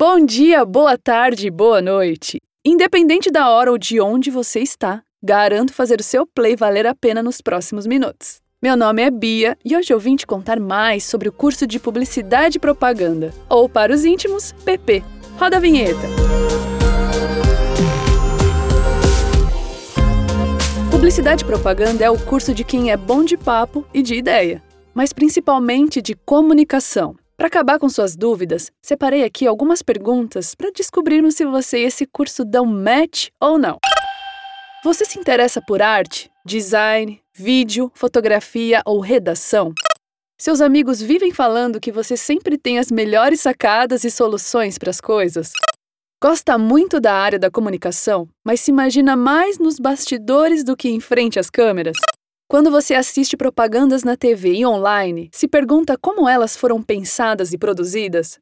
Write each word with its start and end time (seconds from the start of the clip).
Bom 0.00 0.24
dia, 0.24 0.64
boa 0.64 0.96
tarde, 0.96 1.50
boa 1.50 1.82
noite. 1.82 2.38
Independente 2.64 3.30
da 3.30 3.50
hora 3.50 3.70
ou 3.70 3.76
de 3.76 4.00
onde 4.00 4.30
você 4.30 4.60
está, 4.60 5.02
garanto 5.22 5.74
fazer 5.74 6.00
o 6.00 6.02
seu 6.02 6.26
play 6.26 6.56
valer 6.56 6.86
a 6.86 6.94
pena 6.94 7.22
nos 7.22 7.42
próximos 7.42 7.86
minutos. 7.86 8.40
Meu 8.62 8.78
nome 8.78 9.02
é 9.02 9.10
Bia 9.10 9.58
e 9.62 9.76
hoje 9.76 9.92
eu 9.92 10.00
vim 10.00 10.16
te 10.16 10.26
contar 10.26 10.58
mais 10.58 11.04
sobre 11.04 11.28
o 11.28 11.32
curso 11.32 11.66
de 11.66 11.78
Publicidade 11.78 12.56
e 12.56 12.58
Propaganda, 12.58 13.34
ou 13.46 13.68
para 13.68 13.92
os 13.92 14.06
íntimos, 14.06 14.52
PP. 14.64 15.04
Roda 15.38 15.58
a 15.58 15.60
vinheta! 15.60 16.00
Publicidade 20.90 21.44
e 21.44 21.46
Propaganda 21.46 22.02
é 22.02 22.08
o 22.08 22.18
curso 22.18 22.54
de 22.54 22.64
quem 22.64 22.90
é 22.90 22.96
bom 22.96 23.22
de 23.22 23.36
papo 23.36 23.84
e 23.92 24.00
de 24.00 24.14
ideia, 24.14 24.62
mas 24.94 25.12
principalmente 25.12 26.00
de 26.00 26.14
comunicação. 26.14 27.16
Para 27.40 27.46
acabar 27.46 27.78
com 27.78 27.88
suas 27.88 28.14
dúvidas, 28.14 28.70
separei 28.82 29.24
aqui 29.24 29.46
algumas 29.46 29.80
perguntas 29.80 30.54
para 30.54 30.70
descobrirmos 30.70 31.36
se 31.36 31.46
você 31.46 31.78
e 31.78 31.84
esse 31.84 32.04
curso 32.04 32.44
dão 32.44 32.66
match 32.66 33.28
ou 33.40 33.56
não. 33.56 33.78
Você 34.84 35.06
se 35.06 35.18
interessa 35.18 35.58
por 35.66 35.80
arte, 35.80 36.30
design, 36.44 37.18
vídeo, 37.34 37.90
fotografia 37.94 38.82
ou 38.84 39.00
redação? 39.00 39.72
Seus 40.38 40.60
amigos 40.60 41.00
vivem 41.00 41.32
falando 41.32 41.80
que 41.80 41.90
você 41.90 42.14
sempre 42.14 42.58
tem 42.58 42.78
as 42.78 42.90
melhores 42.90 43.40
sacadas 43.40 44.04
e 44.04 44.10
soluções 44.10 44.76
para 44.76 44.90
as 44.90 45.00
coisas? 45.00 45.50
Gosta 46.22 46.58
muito 46.58 47.00
da 47.00 47.14
área 47.14 47.38
da 47.38 47.50
comunicação, 47.50 48.28
mas 48.44 48.60
se 48.60 48.70
imagina 48.70 49.16
mais 49.16 49.58
nos 49.58 49.78
bastidores 49.78 50.62
do 50.62 50.76
que 50.76 50.90
em 50.90 51.00
frente 51.00 51.38
às 51.38 51.48
câmeras? 51.48 51.96
Quando 52.50 52.68
você 52.68 52.94
assiste 52.94 53.36
propagandas 53.36 54.02
na 54.02 54.16
TV 54.16 54.54
e 54.54 54.66
online, 54.66 55.30
se 55.32 55.46
pergunta 55.46 55.96
como 55.96 56.28
elas 56.28 56.56
foram 56.56 56.82
pensadas 56.82 57.52
e 57.52 57.56
produzidas? 57.56 58.40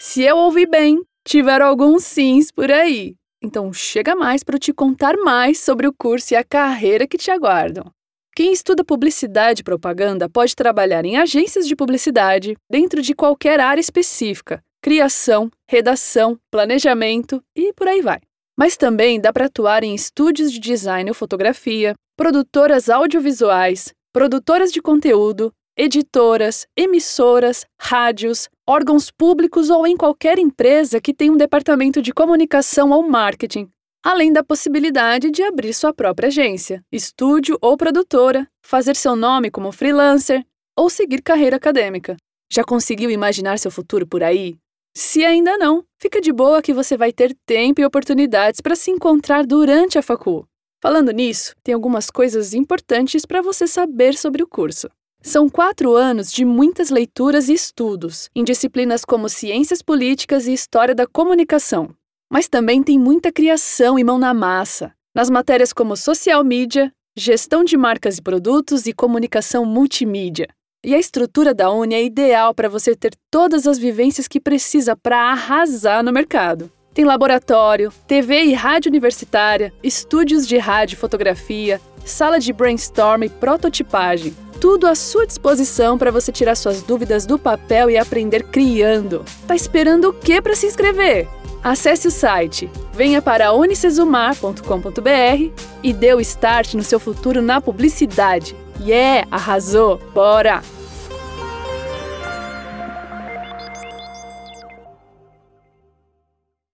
Se 0.00 0.22
eu 0.22 0.36
ouvi 0.36 0.64
bem, 0.64 1.02
tiveram 1.26 1.66
alguns 1.66 2.04
sims 2.04 2.52
por 2.52 2.70
aí. 2.70 3.16
Então 3.42 3.72
chega 3.72 4.14
mais 4.14 4.44
para 4.44 4.54
eu 4.54 4.60
te 4.60 4.72
contar 4.72 5.16
mais 5.16 5.58
sobre 5.58 5.88
o 5.88 5.92
curso 5.92 6.34
e 6.34 6.36
a 6.36 6.44
carreira 6.44 7.04
que 7.04 7.18
te 7.18 7.32
aguardam. 7.32 7.90
Quem 8.32 8.52
estuda 8.52 8.84
publicidade 8.84 9.62
e 9.62 9.64
propaganda 9.64 10.30
pode 10.30 10.54
trabalhar 10.54 11.04
em 11.04 11.16
agências 11.16 11.66
de 11.66 11.74
publicidade 11.74 12.56
dentro 12.70 13.02
de 13.02 13.12
qualquer 13.12 13.58
área 13.58 13.80
específica, 13.80 14.62
criação, 14.80 15.50
redação, 15.68 16.38
planejamento 16.48 17.42
e 17.56 17.72
por 17.72 17.88
aí 17.88 18.00
vai. 18.00 18.20
Mas 18.56 18.76
também 18.76 19.20
dá 19.20 19.32
para 19.32 19.46
atuar 19.46 19.82
em 19.82 19.94
estúdios 19.94 20.52
de 20.52 20.60
design 20.60 21.10
ou 21.10 21.14
fotografia, 21.14 21.94
produtoras 22.16 22.88
audiovisuais, 22.88 23.92
produtoras 24.12 24.70
de 24.70 24.80
conteúdo, 24.80 25.52
editoras, 25.76 26.66
emissoras, 26.76 27.66
rádios, 27.80 28.48
órgãos 28.68 29.10
públicos 29.10 29.70
ou 29.70 29.86
em 29.86 29.96
qualquer 29.96 30.38
empresa 30.38 31.00
que 31.00 31.12
tenha 31.12 31.32
um 31.32 31.36
departamento 31.36 32.00
de 32.00 32.12
comunicação 32.12 32.90
ou 32.90 33.02
marketing, 33.02 33.68
além 34.04 34.32
da 34.32 34.44
possibilidade 34.44 35.30
de 35.30 35.42
abrir 35.42 35.74
sua 35.74 35.92
própria 35.92 36.28
agência, 36.28 36.82
estúdio 36.92 37.58
ou 37.60 37.76
produtora, 37.76 38.46
fazer 38.64 38.94
seu 38.94 39.16
nome 39.16 39.50
como 39.50 39.72
freelancer 39.72 40.44
ou 40.78 40.88
seguir 40.88 41.22
carreira 41.22 41.56
acadêmica. 41.56 42.16
Já 42.52 42.62
conseguiu 42.62 43.10
imaginar 43.10 43.58
seu 43.58 43.70
futuro 43.70 44.06
por 44.06 44.22
aí? 44.22 44.56
Se 44.96 45.24
ainda 45.24 45.58
não, 45.58 45.84
fica 45.98 46.20
de 46.20 46.32
boa 46.32 46.62
que 46.62 46.72
você 46.72 46.96
vai 46.96 47.12
ter 47.12 47.36
tempo 47.44 47.80
e 47.80 47.84
oportunidades 47.84 48.60
para 48.60 48.76
se 48.76 48.92
encontrar 48.92 49.44
durante 49.44 49.98
a 49.98 50.02
facul. 50.02 50.46
Falando 50.80 51.10
nisso, 51.10 51.52
tem 51.64 51.74
algumas 51.74 52.10
coisas 52.10 52.54
importantes 52.54 53.26
para 53.26 53.42
você 53.42 53.66
saber 53.66 54.14
sobre 54.16 54.42
o 54.42 54.46
curso. 54.46 54.88
São 55.20 55.48
quatro 55.48 55.96
anos 55.96 56.30
de 56.30 56.44
muitas 56.44 56.90
leituras 56.90 57.48
e 57.48 57.54
estudos, 57.54 58.28
em 58.36 58.44
disciplinas 58.44 59.04
como 59.04 59.28
Ciências 59.28 59.82
Políticas 59.82 60.46
e 60.46 60.52
História 60.52 60.94
da 60.94 61.06
Comunicação. 61.08 61.92
Mas 62.30 62.48
também 62.48 62.82
tem 62.82 62.98
muita 62.98 63.32
criação 63.32 63.98
e 63.98 64.04
mão 64.04 64.18
na 64.18 64.32
massa, 64.32 64.92
nas 65.14 65.28
matérias 65.28 65.72
como 65.72 65.96
Social 65.96 66.44
Media, 66.44 66.92
Gestão 67.16 67.64
de 67.64 67.76
Marcas 67.76 68.18
e 68.18 68.22
Produtos 68.22 68.86
e 68.86 68.92
Comunicação 68.92 69.64
Multimídia. 69.64 70.48
E 70.84 70.94
a 70.94 70.98
estrutura 70.98 71.54
da 71.54 71.70
Uni 71.70 71.94
é 71.94 72.04
ideal 72.04 72.52
para 72.52 72.68
você 72.68 72.94
ter 72.94 73.14
todas 73.30 73.66
as 73.66 73.78
vivências 73.78 74.28
que 74.28 74.38
precisa 74.38 74.94
para 74.94 75.30
arrasar 75.30 76.04
no 76.04 76.12
mercado. 76.12 76.70
Tem 76.92 77.06
laboratório, 77.06 77.90
TV 78.06 78.44
e 78.44 78.52
rádio 78.52 78.90
universitária, 78.90 79.72
estúdios 79.82 80.46
de 80.46 80.58
rádio 80.58 80.94
e 80.94 80.98
fotografia, 80.98 81.80
sala 82.04 82.38
de 82.38 82.52
brainstorm 82.52 83.24
e 83.24 83.30
prototipagem. 83.30 84.36
Tudo 84.60 84.86
à 84.86 84.94
sua 84.94 85.26
disposição 85.26 85.96
para 85.96 86.10
você 86.10 86.30
tirar 86.30 86.54
suas 86.54 86.82
dúvidas 86.82 87.24
do 87.24 87.38
papel 87.38 87.88
e 87.88 87.96
aprender 87.96 88.44
criando. 88.44 89.24
Tá 89.46 89.56
esperando 89.56 90.10
o 90.10 90.12
que 90.12 90.40
para 90.42 90.54
se 90.54 90.66
inscrever? 90.66 91.26
Acesse 91.62 92.08
o 92.08 92.10
site 92.10 92.70
venha 92.94 93.20
para 93.20 93.52
unicesumar.com.br 93.52 95.62
e 95.82 95.92
dê 95.92 96.14
o 96.14 96.20
start 96.20 96.74
no 96.74 96.84
seu 96.84 97.00
futuro 97.00 97.42
na 97.42 97.60
publicidade. 97.60 98.54
Yeah, 98.80 99.26
arrasou! 99.30 99.98
Bora! 100.12 100.62